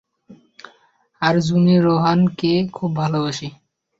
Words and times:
আর 1.21 1.35
জুনি 1.39 1.75
রেহান 1.85 2.19
কে 2.39 2.53
খুব 2.73 2.91
ভালোবাসে। 2.95 3.47